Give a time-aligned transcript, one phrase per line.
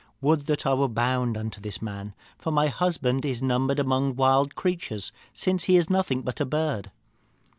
[0.19, 4.55] Would that I were bound unto this man, for my husband is numbered among wild
[4.55, 6.89] creatures since he is nothing but a bird.'